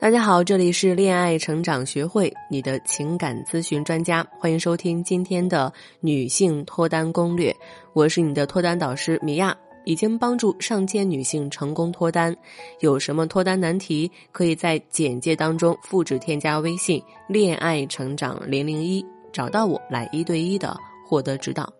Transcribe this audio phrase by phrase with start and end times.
[0.00, 7.54] 大家好，这里是恋爱成长学会，你的情感咨询专家，欢迎收听今天的女性脱单攻略。
[7.94, 12.36] 我是你的脱单导师米娅，已经帮助上千女性成功脱单。
[12.80, 20.76] 有什么脱单难题，可以在简介当中复制添加微信“恋爱成长零零一”，找到我来一对一的
[21.06, 21.72] 获得指导。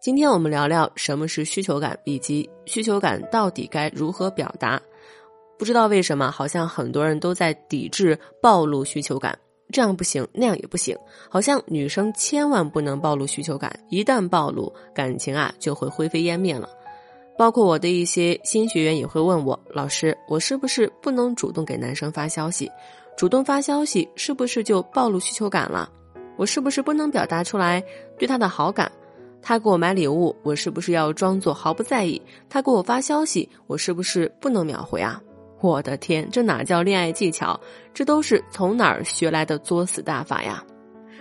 [0.00, 4.80] 今天我们聊聊什么是需求感，以及需求感到底该如何表达。
[5.58, 9.38] 不知道为什么，好像很多人都在抵制暴露需求感，
[9.72, 10.96] 这样不行，那样也不行，
[11.30, 16.68] 好像女生千万不能暴露需求感，一旦暴露，感情啊就会灰飞烟灭了。
[17.38, 22.70] 包括我的一些新学员也会问我，老师，我是不是不能主动给男生发消息？
[23.16, 25.90] 主动发消息是不是就暴露需求感了？
[26.36, 27.82] 我是不是不能表达出来
[28.18, 28.90] 对他的好感？
[29.42, 32.20] 他给我买礼物，我是不是要装作毫不在意？
[32.48, 35.20] 他给我发消息，我是不是不能秒回啊？
[35.60, 37.58] 我的天，这哪叫恋爱技巧？
[37.94, 40.62] 这都是从哪儿学来的作死大法呀！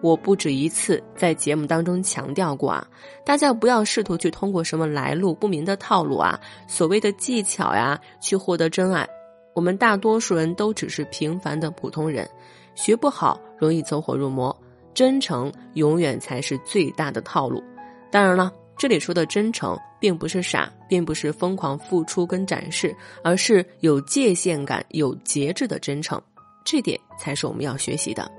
[0.00, 2.86] 我不止一次在节目当中强调过啊，
[3.24, 9.08] 大家不要试图去通过什么来路不明的套路啊，所谓的技巧呀，去获得真爱。
[9.54, 12.28] 我们大多数人都只是平凡的普通人，
[12.74, 14.56] 学不好容易走火入魔。
[14.94, 17.62] 真诚永远才是最大的套路。
[18.10, 18.52] 当然了。
[18.80, 26.20] 这里说的真诚，并不是傻，并不是疯狂付出跟展示，而是有界限感、有节制的真诚，
[26.64, 28.30] 这点才是我们要学习的。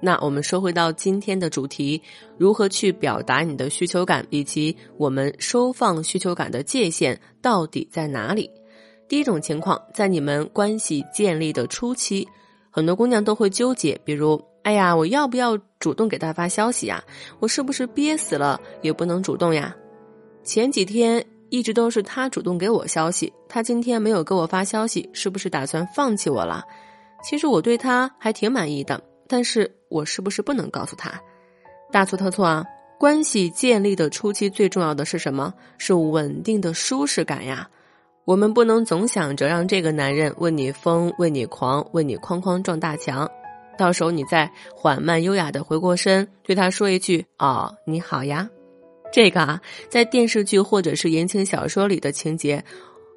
[0.00, 2.00] 那我们说回到今天的主题，
[2.38, 8.50] 如何去表达你的需求感，以及我们收放需求感的界限到底在哪里？
[9.08, 12.26] 第一种情况，在你们关系建立的初期，
[12.70, 14.40] 很多姑娘都会纠结，比如。
[14.62, 17.02] 哎呀，我要不要主动给他发消息呀？
[17.38, 19.74] 我是不是憋死了也不能主动呀？
[20.42, 26.64] 前几天一直都是他主动给我消息，他今天没有给我发消息，是不是打算放弃我了？
[27.22, 31.20] 其实我对他还挺满意的，但是我是不是不能告诉他？
[31.92, 32.64] 大错特错啊！
[32.98, 35.52] 关系建立的初期最重要的是什么？
[35.78, 37.68] 是稳定的舒适感呀！
[38.24, 43.28] 我们不能总想着让这个男人为你疯、为你狂、为你哐哐撞大墙。
[43.76, 48.48] 到时候你再缓慢优雅的回过身，对他说一句：“哦，你好呀。”
[49.12, 52.64] 这个啊，在电视剧或者是言情小说里的情节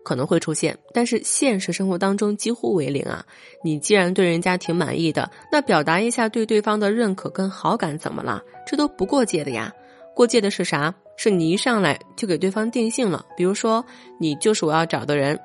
[0.04, 3.26] 可能会出现，但是现实生活当中几乎为零啊。
[3.64, 8.42] 你既然对人家挺满意的，那表达一下对对方的认可跟好感怎么了？
[8.66, 9.72] 这都不过界的呀。
[10.16, 10.94] 过界的是啥？
[11.16, 13.86] 是你一上来就给对方定性了，比如说
[14.20, 15.40] 你就是我要找的人。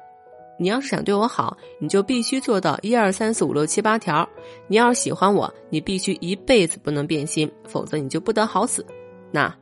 [0.60, 4.28] 你要是想对我好，你就必须做到一二三四五六七八条。
[4.66, 8.84] 你要是喜欢我，你必须一辈子不能变心，否则你就不得好死。
[9.30, 9.54] 那，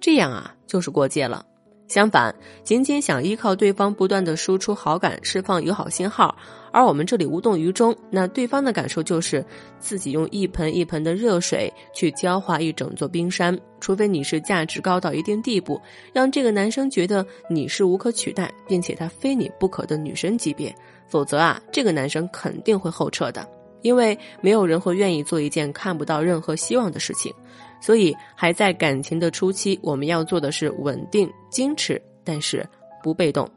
[0.00, 1.44] 这样啊，就是过界了。
[1.88, 2.34] 相反，
[2.64, 6.36] 仅仅想依靠对方不断的输出好感、释放友好信号，
[6.72, 9.44] 而我们这里无动于衷，那对方的感受就是
[9.78, 13.56] 自己用一盆一盆的热水去浇化一整座冰山。
[13.78, 15.80] 除非你是价值高到一定地步，
[16.12, 20.74] 让这个男生觉得你是无可取代，并且他非你不可的女神级别，
[21.06, 23.48] 否则啊，这个男生肯定会后撤的，
[23.82, 27.32] 因为没有人会愿意做一件看不到任何希望的事情。
[27.80, 32.66] 所以，还在感情的初期，我们要做的是稳定、矜持，但是
[33.02, 33.48] 不被动。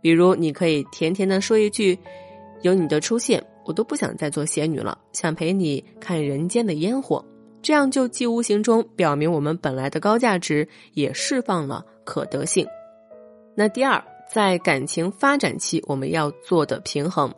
[0.00, 1.98] 比如，你可以甜甜的说一句
[2.62, 7.24] ：“有你的出现，我都不想再做仙女了，想陪你看人间的烟火。”
[7.60, 12.64] 这样就既无形中表明我们本来的高价值，也释放了可得性。
[13.56, 14.02] 那第二，
[14.32, 17.34] 在感情发展期，我们要做的平衡，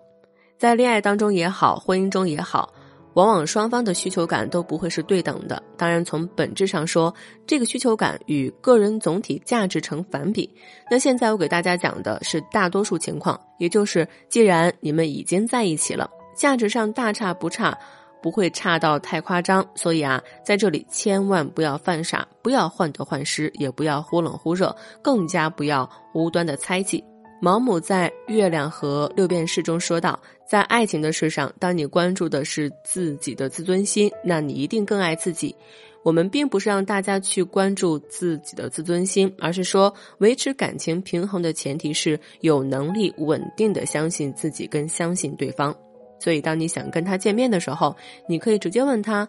[0.59, 2.75] 在恋爱当中也好，婚姻中也好。
[3.15, 5.63] 往往双方的需求感都不会是对等的。
[5.77, 7.13] 当然，从本质上说，
[7.47, 10.49] 这个需求感与个人总体价值成反比。
[10.91, 17.77] 那现在我给大家讲的是大多数情况，也就是既然你们已经在一起了，价值上大差不差，
[18.23, 19.67] 不会差到太夸张。
[19.75, 27.03] 所以啊，在这里千万不要犯傻，不要患得患失，也不要忽冷忽热，更加不要无端的猜忌。
[27.43, 35.57] 毛姆在《月亮和六便士》中说道：“在爱情的事上，当你关注的是自己的自尊心，那你一定更爱自己。
[36.03, 45.75] 我们并不是让大家去关注自己的自尊心，而是说，维持感情平衡的前提是有能力稳定的相信自己跟相信对方。
[46.19, 47.97] 所以，当你想跟他见面的时候，
[48.29, 49.27] 你可以直接问他：‘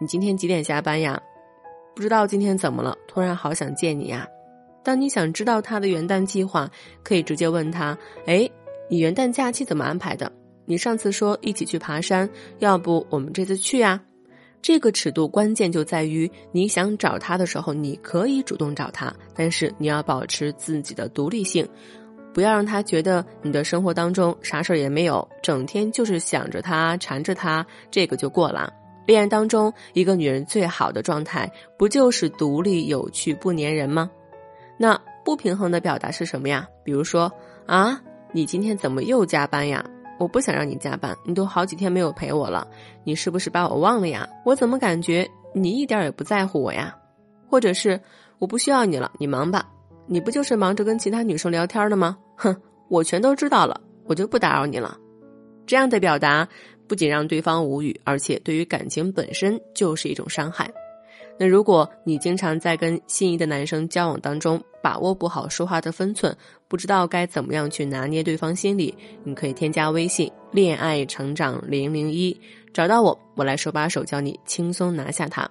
[0.00, 1.20] 你今天几点下班呀？’
[1.96, 4.24] 不知道今天怎么了，突然好想见你呀。”
[4.82, 6.70] 当你想知道他的元旦计划，
[7.02, 7.96] 可以直接问他
[8.26, 8.48] ：“哎，
[8.88, 10.30] 你元旦假期怎么安排的？
[10.64, 12.28] 你上次说一起去爬山，
[12.60, 14.00] 要不我们这次去呀？”
[14.62, 21.66] 这个尺度关键就在于，你想找他的时候，你可以主动找他，但是你要保持自己的独立性。
[22.32, 28.72] 不要让他觉得你的生活当中啥事儿也没有，整天就是想着他、缠着他，这个就过了。
[29.06, 34.10] 恋爱当中，一个女人最好的状态，不就是独立、有趣、不粘人吗？
[34.82, 36.66] 那不平衡的表达是什么呀？
[36.82, 37.30] 比如说
[37.66, 38.00] 啊，
[38.32, 39.84] 你今天怎么又加班呀？
[40.18, 42.66] 我不想让你加班，你都好几天没有陪我了，
[43.04, 44.26] 你是不是把我忘了呀？
[44.42, 46.96] 我怎么感觉你一点也不在乎我呀？
[47.46, 48.00] 或者是
[48.38, 49.68] 我不需要你了，你忙吧。
[50.06, 52.16] 你不就是忙着跟其他女生聊天的吗？
[52.36, 52.56] 哼，
[52.88, 54.96] 我全都知道了，我就不打扰你了。
[55.66, 56.48] 这样的表达
[56.88, 60.72] 不仅让对方无语，而且对于感情本身就是一种伤害。
[61.42, 66.36] 那如果你经常在跟心仪的男生交往当中把握不好说话的分寸，
[66.68, 68.94] 不知道该怎么样去拿捏对方心理，
[69.24, 72.38] 你可以添加微信“恋爱成长零零一”，
[72.74, 75.50] 找到我，我来手把手教你轻松拿下他。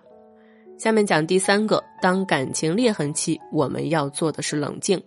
[0.78, 5.02] 下面讲第三个，当感情裂痕期，我们要做的是冷静。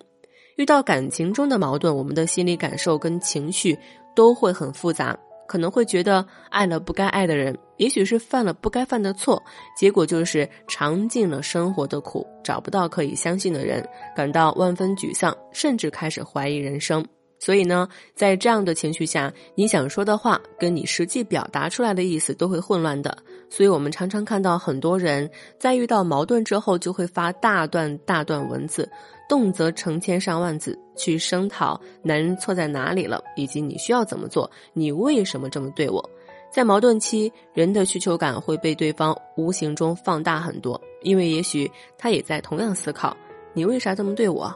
[0.57, 3.79] 遇到感情中的矛盾，我们的心理感受跟情绪
[4.17, 5.17] 都会很复杂，
[5.53, 9.39] 可能会觉得爱了不该爱的人，也许是犯了不该犯的错，
[9.77, 17.05] 结果就是尝尽了生活的苦，找不到可以相信的人，感到万分沮丧，甚至开始怀疑人生。
[17.39, 23.15] 所以呢，在这样的情绪下，你想说的话跟你实际表达出来的意思都会混乱的。
[23.55, 28.91] 所以我们常常看到很多人在遇到矛盾之后，就会发大段大段文字，
[29.29, 36.03] 动辄成千上万字去声讨男人错在哪里了，以及你需要怎么做，你为什么这么对我。
[36.51, 43.15] 在矛盾期，人的需求感会被对方无形中放大很多，因为也许他也在同样思考：
[43.53, 44.51] 你为啥这么对我？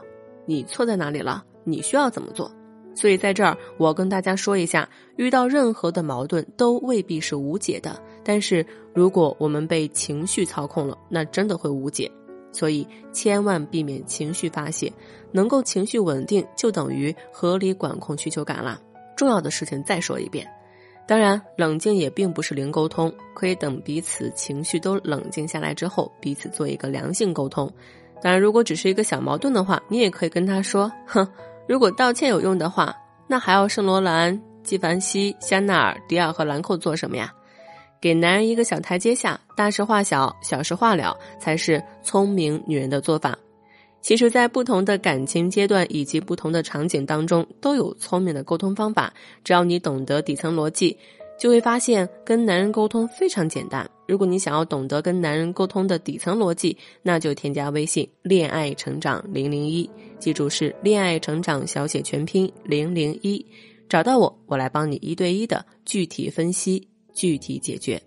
[0.47, 1.43] 你错在哪里了？
[1.63, 2.51] 你需要怎么做？
[2.97, 8.01] 所以在这儿，我跟大家说一下，遇到任何的矛盾都未必是无解的。
[8.23, 12.11] 但是如果我们被情绪操控了，那真的会无解。
[12.51, 14.91] 所以千万避免情绪发泄，
[15.31, 18.81] 能够情绪稳定，就等于合理管控需求感了。
[19.15, 20.47] 重要的事情再说一遍，
[21.07, 27.71] 当然，冷静也并不是零沟通，可以等彼此情绪都冷静下来之后，彼此做一个良性沟通。
[28.23, 31.27] 当然，如果只是一个小矛盾的话，你也可以跟他说，哼。
[31.67, 32.95] 如果道歉有用的话，
[33.27, 37.31] 那还要圣罗兰、纪梵希、香奈儿、迪奥和兰蔻做什么呀？
[37.99, 43.37] 给男人一个小台阶下，大事化小，小事化了，才是聪明女人的做法。
[44.01, 49.11] 其实，在不同的感情阶段以及不同的场景当中，都有聪明的沟通方法。
[49.43, 50.95] 只要你懂得底层逻辑。
[51.37, 53.89] 就会发现跟男人沟通非常简单。
[54.07, 63.45] 如果你想要懂得跟男人沟通的底层逻辑，那就添加微信“恋爱成长零零一”，记住是“恋爱成长”小写全拼零零一，
[63.89, 68.01] 找到我，我来帮你一对一的具体分析、具体解决。